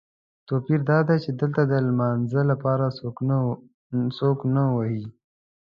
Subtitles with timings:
[0.47, 2.85] توپیر دادی چې دلته د لمانځه لپاره
[4.17, 5.05] څوک نه وهي.